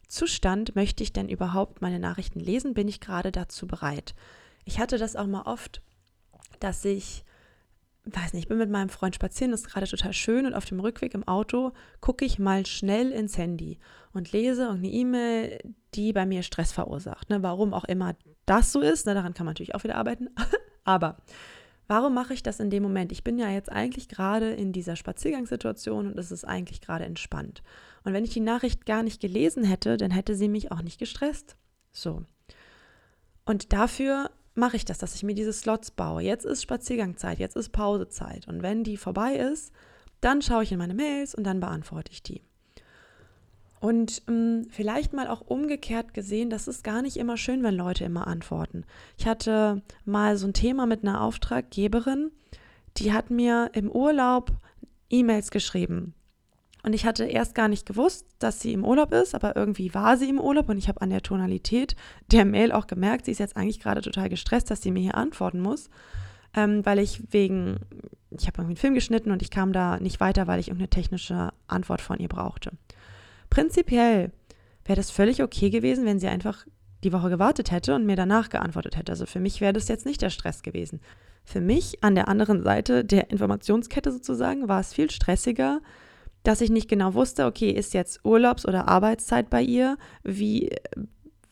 [0.09, 2.75] Zustand möchte ich denn überhaupt meine Nachrichten lesen?
[2.75, 4.15] Bin ich gerade dazu bereit?
[4.65, 5.83] Ich hatte das auch mal oft,
[6.61, 7.25] dass ich,
[8.05, 10.65] weiß nicht, ich bin mit meinem Freund spazieren, das ist gerade total schön und auf
[10.65, 13.79] dem Rückweg im Auto gucke ich mal schnell ins Handy
[14.13, 17.31] und lese irgendeine E-Mail, die bei mir Stress verursacht.
[17.31, 17.43] Ne?
[17.43, 19.15] Warum auch immer das so ist, ne?
[19.15, 20.29] daran kann man natürlich auch wieder arbeiten.
[20.85, 21.17] Aber
[21.89, 23.13] Warum mache ich das in dem Moment?
[23.13, 27.63] Ich bin ja jetzt eigentlich gerade in dieser Spaziergangssituation und es ist eigentlich gerade entspannt.
[28.07, 31.01] Und wenn ich die Nachricht gar nicht gelesen hätte, dann hätte sie mich auch nicht
[31.01, 31.57] gestresst.
[31.91, 32.23] So.
[33.45, 36.23] Und dafür mache ich das, dass ich mir diese Slots baue.
[36.23, 38.47] Jetzt ist Spaziergangzeit, jetzt ist Pausezeit.
[38.47, 39.73] Und wenn die vorbei ist,
[40.21, 42.43] dann schaue ich in meine Mails und dann beantworte ich die.
[43.81, 48.05] Und ähm, vielleicht mal auch umgekehrt gesehen, das ist gar nicht immer schön, wenn Leute
[48.05, 48.85] immer antworten.
[49.19, 52.31] Ich hatte mal so ein Thema mit einer Auftraggeberin,
[52.99, 54.53] die hat mir im Urlaub
[55.11, 56.15] E-Mails geschrieben.
[56.87, 60.17] Und ich hatte erst gar nicht gewusst, dass sie im Urlaub ist, aber irgendwie war
[60.17, 61.97] sie im Urlaub und ich habe an der Tonalität
[62.31, 65.17] der Mail auch gemerkt, sie ist jetzt eigentlich gerade total gestresst, dass sie mir hier
[65.17, 65.91] antworten muss,
[66.55, 67.81] ähm, weil ich wegen,
[68.31, 70.89] ich habe irgendwie einen Film geschnitten und ich kam da nicht weiter, weil ich irgendeine
[70.89, 72.71] technische Antwort von ihr brauchte.
[73.51, 74.31] Prinzipiell
[74.85, 76.67] wäre das völlig okay gewesen, wenn sie einfach
[77.03, 79.11] die Woche gewartet hätte und mir danach geantwortet hätte.
[79.11, 81.01] Also für mich wäre das jetzt nicht der Stress gewesen.
[81.43, 85.81] Für mich an der anderen Seite der Informationskette sozusagen war es viel stressiger,
[86.47, 89.99] dass ich nicht genau wusste, okay, ist jetzt Urlaubs- oder Arbeitszeit bei ihr?
[90.23, 90.71] Wie,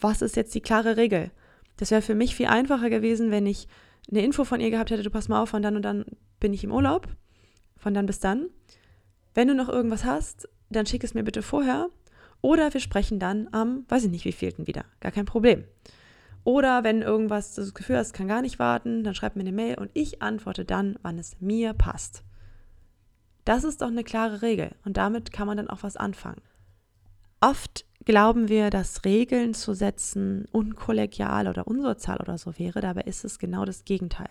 [0.01, 1.33] was ist jetzt die klare Regel?
[1.79, 3.67] Das wäre für mich viel einfacher gewesen, wenn ich
[4.09, 6.05] eine Info von ihr gehabt hätte, du pass mal auf, von dann und dann
[6.39, 7.09] bin ich im Urlaub,
[7.77, 8.51] von dann bis dann.
[9.35, 11.89] Wenn du noch irgendwas hast, dann schick es mir bitte vorher.
[12.41, 14.85] Oder wir sprechen dann am, weiß ich nicht, wie vielten wieder.
[15.01, 15.65] Gar kein Problem.
[16.45, 19.77] Oder wenn irgendwas das Gefühl hast, kann gar nicht warten, dann schreib mir eine Mail
[19.77, 22.23] und ich antworte dann, wann es mir passt.
[23.45, 26.41] Das ist doch eine klare Regel und damit kann man dann auch was anfangen.
[27.41, 33.25] Oft glauben wir, dass Regeln zu setzen unkollegial oder unsozial oder so wäre, dabei ist
[33.25, 34.31] es genau das Gegenteil.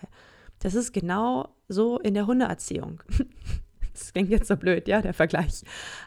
[0.58, 3.02] Das ist genau so in der Hundeerziehung.
[3.92, 5.62] Das klingt jetzt so blöd, ja, der Vergleich.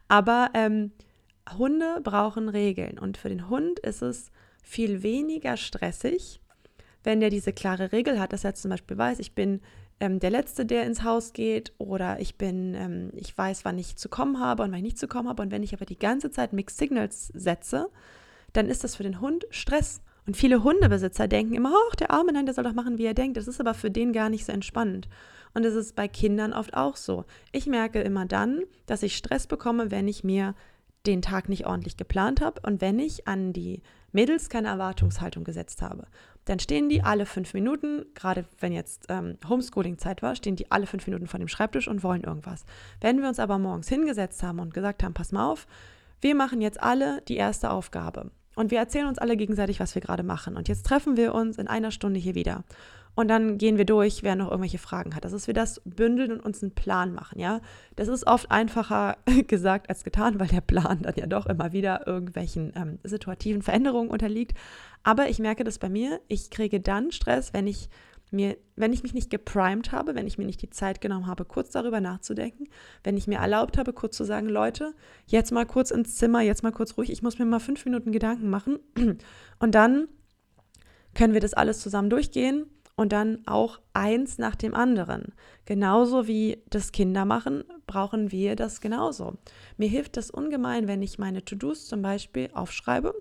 [0.10, 0.92] Aber ähm,
[1.58, 4.30] Hunde brauchen Regeln und für den Hund ist es
[4.62, 6.42] viel weniger stressig,
[7.06, 9.62] wenn der diese klare Regel hat, dass er zum Beispiel weiß, ich bin
[10.00, 13.96] ähm, der Letzte, der ins Haus geht oder ich bin, ähm, ich weiß, wann ich
[13.96, 16.00] zu kommen habe und wann ich nicht zu kommen habe und wenn ich aber die
[16.00, 17.90] ganze Zeit Mixed Signals setze,
[18.54, 20.02] dann ist das für den Hund Stress.
[20.26, 23.14] Und viele Hundebesitzer denken immer, ach, der Arme, nein, der soll doch machen, wie er
[23.14, 23.38] denkt.
[23.38, 25.08] Das ist aber für den gar nicht so entspannend.
[25.54, 27.24] Und es ist bei Kindern oft auch so.
[27.54, 30.54] Ich merke immer dann, dass ich Stress bekomme, wenn ich mir
[31.06, 33.82] den Tag nicht ordentlich geplant habe und wenn ich an die
[34.12, 36.08] Mädels keine Erwartungshaltung gesetzt habe.
[36.48, 40.88] Dann stehen die alle fünf Minuten, gerade wenn jetzt ähm, Homeschooling-Zeit war, stehen die alle
[40.88, 42.64] fünf Minuten vor dem Schreibtisch und wollen irgendwas.
[43.02, 45.68] Wenn wir uns aber morgens hingesetzt haben und gesagt haben, pass mal auf,
[46.22, 48.32] wir machen jetzt alle die erste Aufgabe.
[48.56, 50.56] Und wir erzählen uns alle gegenseitig, was wir gerade machen.
[50.56, 52.64] Und jetzt treffen wir uns in einer Stunde hier wieder.
[53.18, 55.26] Und dann gehen wir durch, wer noch irgendwelche Fragen hat.
[55.26, 57.62] Das ist, wir das bündeln und uns einen Plan machen, ja.
[57.96, 62.06] Das ist oft einfacher gesagt als getan, weil der Plan dann ja doch immer wieder
[62.06, 64.56] irgendwelchen ähm, situativen Veränderungen unterliegt.
[65.02, 66.22] Aber ich merke das bei mir.
[66.28, 67.90] Ich kriege dann Stress, wenn ich
[68.30, 71.44] mir, wenn ich mich nicht geprimed habe, wenn ich mir nicht die Zeit genommen habe,
[71.44, 72.68] kurz darüber nachzudenken,
[73.04, 74.94] wenn ich mir erlaubt habe, kurz zu sagen, Leute,
[75.26, 78.12] jetzt mal kurz ins Zimmer, jetzt mal kurz ruhig, ich muss mir mal fünf Minuten
[78.12, 78.78] Gedanken machen
[79.60, 80.08] und dann
[81.16, 85.34] können wir das alles zusammen durchgehen und dann auch eins nach dem anderen.
[85.66, 89.38] Genauso wie das Kinder machen, brauchen wir das genauso.
[89.78, 93.14] Mir hilft das ungemein, wenn ich meine To-Dos zum Beispiel aufschreibe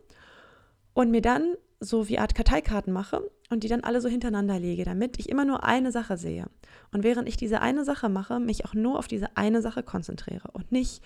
[0.94, 4.84] und mir dann so wie Art Karteikarten mache und die dann alle so hintereinander lege,
[4.84, 6.46] damit ich immer nur eine Sache sehe.
[6.90, 10.50] Und während ich diese eine Sache mache, mich auch nur auf diese eine Sache konzentriere
[10.52, 11.02] und nicht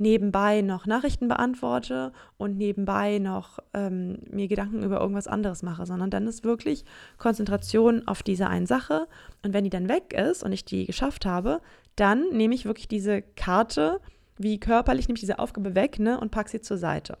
[0.00, 6.10] nebenbei noch Nachrichten beantworte und nebenbei noch ähm, mir Gedanken über irgendwas anderes mache, sondern
[6.10, 6.84] dann ist wirklich
[7.18, 9.06] Konzentration auf diese eine Sache.
[9.44, 11.60] Und wenn die dann weg ist und ich die geschafft habe,
[11.96, 14.00] dann nehme ich wirklich diese Karte
[14.40, 17.18] wie körperlich nehme ich diese Aufgabe weg ne, und packe sie zur Seite.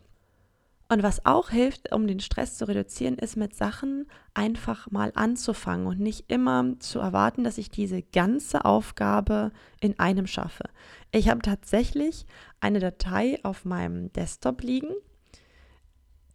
[0.90, 5.86] Und was auch hilft, um den Stress zu reduzieren, ist mit Sachen einfach mal anzufangen
[5.86, 10.64] und nicht immer zu erwarten, dass ich diese ganze Aufgabe in einem schaffe.
[11.12, 12.26] Ich habe tatsächlich
[12.58, 14.92] eine Datei auf meinem Desktop liegen,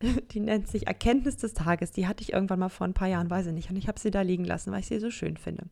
[0.31, 1.91] die nennt sich Erkenntnis des Tages.
[1.91, 3.69] Die hatte ich irgendwann mal vor ein paar Jahren, weiß ich nicht.
[3.69, 5.65] Und ich habe sie da liegen lassen, weil ich sie so schön finde.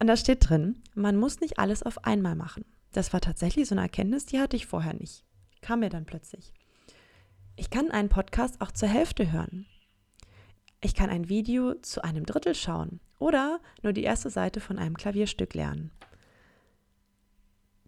[0.00, 2.64] Und da steht drin, man muss nicht alles auf einmal machen.
[2.90, 5.24] Das war tatsächlich so eine Erkenntnis, die hatte ich vorher nicht.
[5.60, 6.52] Kam mir dann plötzlich.
[7.56, 9.66] Ich kann einen Podcast auch zur Hälfte hören.
[10.80, 14.96] Ich kann ein Video zu einem Drittel schauen oder nur die erste Seite von einem
[14.96, 15.90] Klavierstück lernen.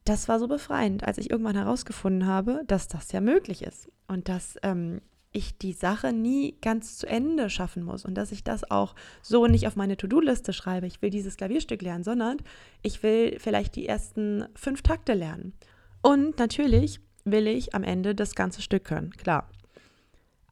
[0.05, 4.29] Das war so befreiend, als ich irgendwann herausgefunden habe, dass das ja möglich ist und
[4.29, 5.01] dass ähm,
[5.33, 9.47] ich die Sache nie ganz zu Ende schaffen muss und dass ich das auch so
[9.47, 10.87] nicht auf meine To-Do-Liste schreibe.
[10.87, 12.37] Ich will dieses Klavierstück lernen, sondern
[12.83, 15.55] ich will vielleicht die ersten fünf Takte lernen.
[16.03, 19.49] Und natürlich will ich am Ende das ganze Stück können, klar.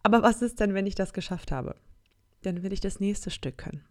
[0.03, 1.77] Aber was ist denn, wenn ich das geschafft habe?
[2.43, 3.85] Dann will ich das nächste Stück können.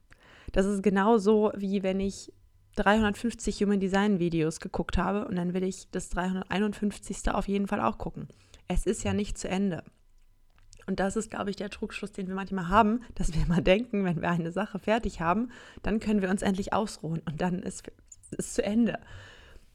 [0.52, 2.34] Das ist genauso wie wenn ich
[2.76, 7.32] 350 Human Design Videos geguckt habe und dann will ich das 351.
[7.32, 8.28] auf jeden Fall auch gucken.
[8.67, 9.84] Es ist ja nicht zu Ende.
[10.88, 14.04] Und das ist, glaube ich, der Trugschluss, den wir manchmal haben, dass wir immer denken,
[14.04, 15.50] wenn wir eine Sache fertig haben,
[15.84, 17.84] dann können wir uns endlich ausruhen und dann ist
[18.38, 19.00] es zu Ende.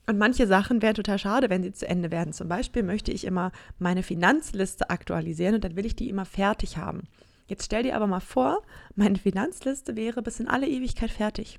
[0.08, 2.32] Und manche Sachen wären total schade, wenn sie zu Ende werden.
[2.32, 6.76] Zum Beispiel möchte ich immer meine Finanzliste aktualisieren und dann will ich die immer fertig
[6.76, 7.08] haben.
[7.48, 8.62] Jetzt stell dir aber mal vor,
[8.94, 11.58] meine Finanzliste wäre bis in alle Ewigkeit fertig.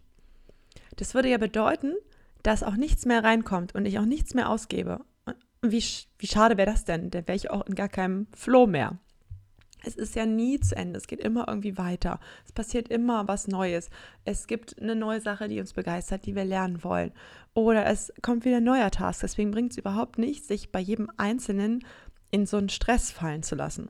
[0.95, 1.93] Das würde ja bedeuten,
[2.43, 5.01] dass auch nichts mehr reinkommt und ich auch nichts mehr ausgebe.
[5.61, 5.83] wie,
[6.17, 7.09] wie schade wäre das denn?
[7.09, 8.97] Dann wäre ich auch in gar keinem Flow mehr
[9.87, 10.97] es ist ja nie zu Ende.
[10.97, 12.19] Es geht immer irgendwie weiter.
[12.45, 13.89] Es passiert immer was Neues.
[14.25, 17.11] Es gibt eine neue Sache, die uns begeistert, die wir lernen wollen.
[17.53, 19.21] Oder es kommt wieder ein neuer Task.
[19.21, 21.83] Deswegen bringt es überhaupt nicht, sich bei jedem Einzelnen
[22.29, 23.89] in so einen Stress fallen zu lassen.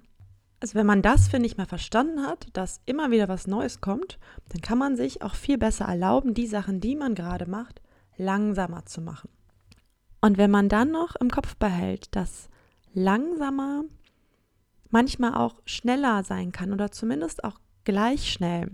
[0.59, 4.17] Also wenn man das, finde ich, mal verstanden hat, dass immer wieder was Neues kommt,
[4.49, 7.81] dann kann man sich auch viel besser erlauben, die Sachen, die man gerade macht,
[8.17, 9.29] langsamer zu machen.
[10.21, 12.49] Und wenn man dann noch im Kopf behält, dass
[12.93, 13.83] langsamer
[14.89, 18.71] manchmal auch schneller sein kann oder zumindest auch gleich schnell,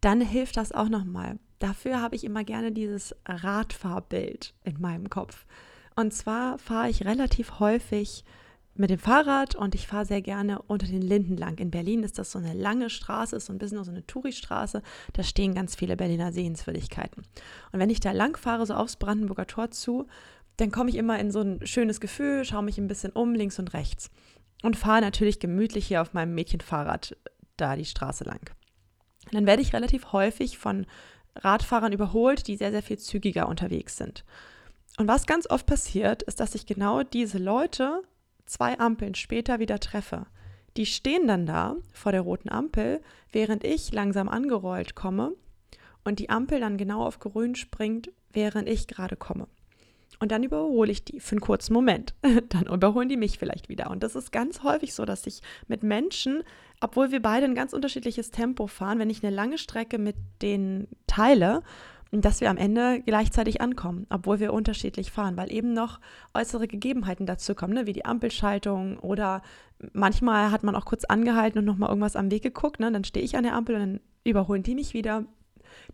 [0.00, 1.38] dann hilft das auch nochmal.
[1.58, 5.46] Dafür habe ich immer gerne dieses Radfahrbild in meinem Kopf.
[5.94, 8.24] Und zwar fahre ich relativ häufig
[8.74, 11.58] mit dem Fahrrad und ich fahre sehr gerne unter den Linden lang.
[11.58, 14.82] In Berlin ist das so eine lange Straße, ist so ein bisschen so eine Touristraße.
[15.14, 17.22] Da stehen ganz viele Berliner Sehenswürdigkeiten.
[17.72, 20.06] Und wenn ich da lang fahre, so aufs Brandenburger Tor zu,
[20.58, 23.58] dann komme ich immer in so ein schönes Gefühl, schaue mich ein bisschen um, links
[23.58, 24.10] und rechts
[24.66, 27.16] und fahre natürlich gemütlich hier auf meinem Mädchenfahrrad
[27.56, 28.50] da die Straße lang.
[29.30, 30.86] dann werde ich relativ häufig von
[31.36, 34.24] Radfahrern überholt, die sehr, sehr viel zügiger unterwegs sind.
[34.98, 38.02] Und was ganz oft passiert, ist, dass ich genau diese Leute
[38.44, 40.26] zwei Ampeln später wieder treffe.
[40.76, 43.00] Die stehen dann da vor der roten Ampel,
[43.30, 45.32] während ich langsam angerollt komme
[46.04, 49.46] und die Ampel dann genau auf grün springt, während ich gerade komme.
[50.18, 52.14] Und dann überhole ich die für einen kurzen Moment.
[52.48, 53.90] Dann überholen die mich vielleicht wieder.
[53.90, 56.42] Und das ist ganz häufig so, dass ich mit Menschen,
[56.80, 60.88] obwohl wir beide ein ganz unterschiedliches Tempo fahren, wenn ich eine lange Strecke mit denen
[61.06, 61.62] teile,
[62.12, 66.00] dass wir am Ende gleichzeitig ankommen, obwohl wir unterschiedlich fahren, weil eben noch
[66.34, 67.86] äußere Gegebenheiten dazu kommen, ne?
[67.86, 69.42] wie die Ampelschaltung oder
[69.92, 72.90] manchmal hat man auch kurz angehalten und nochmal irgendwas am Weg geguckt, ne?
[72.92, 75.24] dann stehe ich an der Ampel und dann überholen die mich wieder,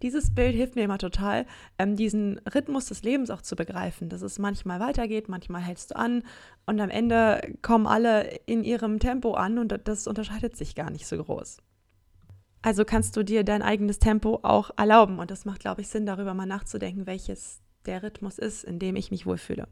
[0.03, 1.47] dieses Bild hilft mir immer total,
[1.79, 5.97] ähm, diesen Rhythmus des Lebens auch zu begreifen, dass es manchmal weitergeht, manchmal hältst du
[5.97, 6.23] an
[6.67, 11.07] und am Ende kommen alle in ihrem Tempo an und das unterscheidet sich gar nicht
[11.07, 11.59] so groß.
[12.63, 16.07] Also kannst du dir dein eigenes Tempo auch erlauben und das macht, glaube ich, Sinn,
[16.07, 19.67] darüber mal nachzudenken, welches der Rhythmus ist, in dem ich mich wohlfühle.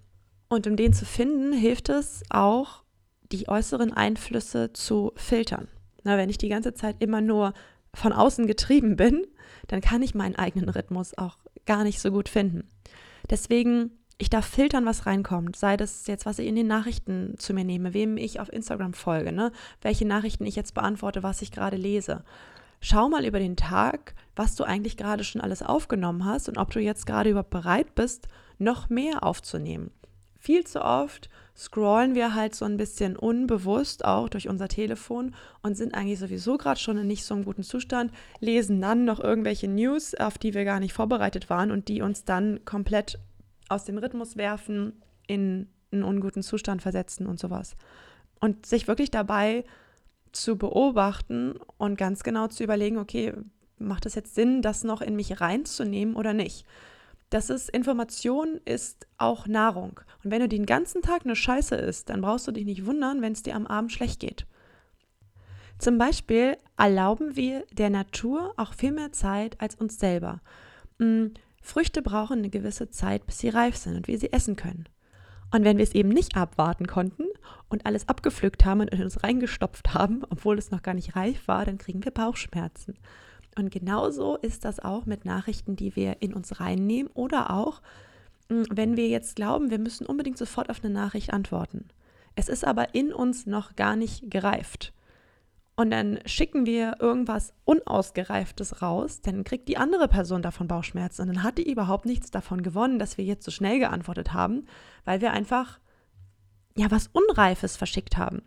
[0.48, 2.82] Und um den zu finden, hilft es auch,
[3.30, 5.68] die äußeren Einflüsse zu filtern.
[6.02, 7.52] Na, wenn ich die ganze Zeit immer nur
[7.94, 9.26] von außen getrieben bin,
[9.68, 12.68] dann kann ich meinen eigenen Rhythmus auch gar nicht so gut finden.
[13.28, 17.54] Deswegen, ich darf filtern, was reinkommt, sei das jetzt, was ich in den Nachrichten zu
[17.54, 19.52] mir nehme, wem ich auf Instagram folge, ne?
[19.82, 22.24] welche Nachrichten ich jetzt beantworte, was ich gerade lese.
[22.80, 26.70] Schau mal über den Tag, was du eigentlich gerade schon alles aufgenommen hast und ob
[26.70, 29.90] du jetzt gerade überhaupt bereit bist, noch mehr aufzunehmen.
[30.38, 35.76] Viel zu oft scrollen wir halt so ein bisschen unbewusst auch durch unser Telefon und
[35.76, 39.68] sind eigentlich sowieso gerade schon in nicht so einem guten Zustand, lesen dann noch irgendwelche
[39.68, 43.18] News, auf die wir gar nicht vorbereitet waren und die uns dann komplett
[43.68, 44.94] aus dem Rhythmus werfen,
[45.26, 47.76] in einen unguten Zustand versetzen und sowas.
[48.40, 49.64] Und sich wirklich dabei
[50.32, 53.32] zu beobachten und ganz genau zu überlegen, okay,
[53.78, 56.64] macht es jetzt Sinn, das noch in mich reinzunehmen oder nicht?
[57.30, 60.00] Das ist Information ist auch Nahrung.
[60.24, 63.22] Und wenn du den ganzen Tag eine Scheiße isst, dann brauchst du dich nicht wundern,
[63.22, 64.46] wenn es dir am Abend schlecht geht.
[65.78, 70.40] Zum Beispiel erlauben wir der Natur auch viel mehr Zeit als uns selber.
[70.98, 74.88] Hm, Früchte brauchen eine gewisse Zeit, bis sie reif sind und wir sie essen können.
[75.52, 77.24] Und wenn wir es eben nicht abwarten konnten
[77.68, 81.46] und alles abgepflückt haben und in uns reingestopft haben, obwohl es noch gar nicht reif
[81.48, 82.94] war, dann kriegen wir Bauchschmerzen.
[83.56, 87.82] Und genauso ist das auch mit Nachrichten, die wir in uns reinnehmen oder auch,
[88.48, 91.88] hm, wenn wir jetzt glauben, wir müssen unbedingt sofort auf eine Nachricht antworten.
[92.36, 94.92] Es ist aber in uns noch gar nicht gereift.
[95.76, 101.22] Und dann schicken wir irgendwas Unausgereiftes raus, dann kriegt die andere Person davon Bauchschmerzen.
[101.22, 104.66] Und dann hat die überhaupt nichts davon gewonnen, dass wir jetzt so schnell geantwortet haben,
[105.04, 105.80] weil wir einfach
[106.76, 108.42] ja was Unreifes verschickt haben.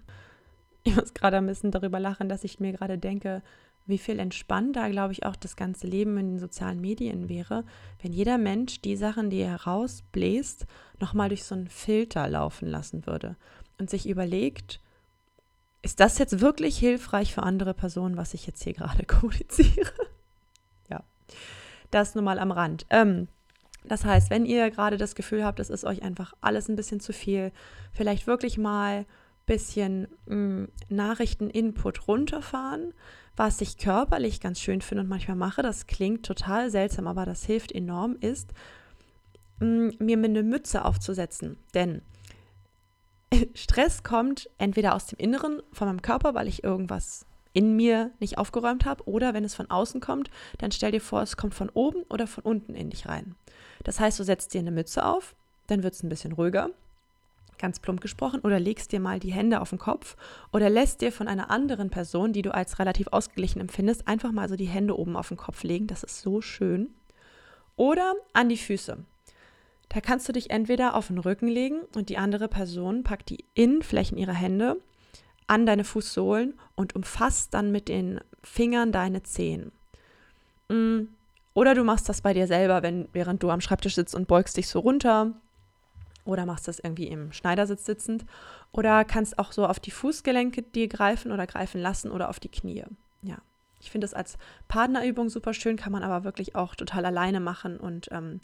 [0.84, 3.42] Ich muss gerade ein bisschen darüber lachen, dass ich mir gerade denke,
[3.86, 7.66] wie viel entspannter, glaube ich, auch das ganze Leben in den sozialen Medien wäre,
[8.02, 10.66] wenn jeder Mensch die Sachen, die er rausbläst,
[11.00, 13.36] nochmal durch so einen Filter laufen lassen würde
[13.78, 14.80] und sich überlegt,
[15.82, 19.92] ist das jetzt wirklich hilfreich für andere Personen, was ich jetzt hier gerade kommuniziere?
[20.90, 21.04] ja,
[21.92, 22.86] das nur mal am Rand.
[22.90, 23.28] Ähm,
[23.84, 27.02] das heißt, wenn ihr gerade das Gefühl habt, es ist euch einfach alles ein bisschen
[27.02, 27.52] zu viel,
[27.92, 29.06] vielleicht wirklich mal
[29.46, 32.94] bisschen hm, Nachrichten-Input runterfahren,
[33.36, 37.44] was ich körperlich ganz schön finde und manchmal mache, das klingt total seltsam, aber das
[37.44, 38.52] hilft enorm, ist,
[39.60, 41.58] mm, mir eine Mütze aufzusetzen.
[41.74, 42.02] Denn
[43.56, 48.38] Stress kommt entweder aus dem Inneren, von meinem Körper, weil ich irgendwas in mir nicht
[48.38, 51.70] aufgeräumt habe, oder wenn es von außen kommt, dann stell dir vor, es kommt von
[51.70, 53.36] oben oder von unten in dich rein.
[53.84, 55.36] Das heißt, du setzt dir eine Mütze auf,
[55.68, 56.70] dann wird es ein bisschen ruhiger
[57.58, 60.16] ganz plump gesprochen, oder legst dir mal die Hände auf den Kopf
[60.52, 64.50] oder lässt dir von einer anderen Person, die du als relativ ausgeglichen empfindest, einfach mal
[64.50, 65.88] so die Hände oben auf den Kopf legen.
[65.88, 66.90] Das ist so schön.
[67.76, 68.98] Oder an die Füße.
[69.90, 73.46] Da kannst du dich entweder auf den Rücken legen und die andere Person packt die
[73.54, 74.78] Innenflächen ihrer Hände
[75.48, 79.72] an deine Fußsohlen und umfasst dann mit den Fingern deine Zehen.
[80.70, 81.02] Mm.
[81.56, 84.58] Oder du machst das bei dir selber, wenn, während du am Schreibtisch sitzt und beugst
[84.58, 85.34] dich so runter
[86.26, 88.26] oder machst das irgendwie im Schneidersitz sitzend
[88.72, 92.50] oder kannst auch so auf die Fußgelenke dir greifen oder greifen lassen oder auf die
[92.50, 92.86] Knie.
[93.22, 93.38] Ja,
[93.80, 97.78] ich finde es als Partnerübung super schön, kann man aber wirklich auch total alleine machen
[97.78, 98.40] und ähm,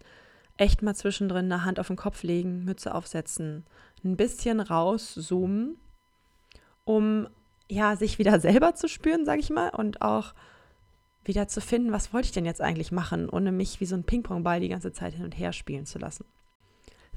[0.57, 3.65] echt mal zwischendrin eine Hand auf den Kopf legen, Mütze aufsetzen,
[4.03, 5.77] ein bisschen rauszoomen,
[6.83, 7.27] um
[7.69, 10.33] ja sich wieder selber zu spüren, sage ich mal, und auch
[11.23, 14.03] wieder zu finden, was wollte ich denn jetzt eigentlich machen, ohne mich wie so ein
[14.03, 16.25] Ping-Pong-Ball die ganze Zeit hin und her spielen zu lassen.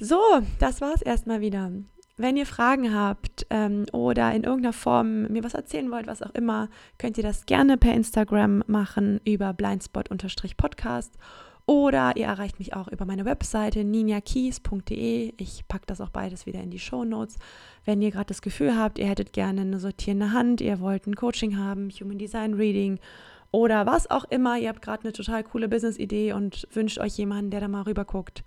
[0.05, 0.19] So,
[0.59, 1.71] das war's erstmal wieder.
[2.17, 6.35] Wenn ihr Fragen habt ähm, oder in irgendeiner Form mir was erzählen wollt, was auch
[6.35, 11.17] immer, könnt ihr das gerne per Instagram machen über blindspot-podcast
[11.67, 15.35] oder ihr erreicht mich auch über meine Webseite ninjakeys.de.
[15.37, 17.37] Ich packe das auch beides wieder in die Show Notes.
[17.85, 21.15] Wenn ihr gerade das Gefühl habt, ihr hättet gerne eine sortierende Hand, ihr wollt ein
[21.15, 22.99] Coaching haben, Human Design Reading
[23.53, 27.53] oder was auch immer, ihr habt gerade eine total coole Business-Idee und wünscht euch jemanden,
[27.53, 28.43] der da mal rüber guckt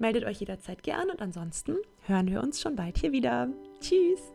[0.00, 3.48] Meldet euch jederzeit gern und ansonsten hören wir uns schon bald hier wieder.
[3.80, 4.32] Tschüss!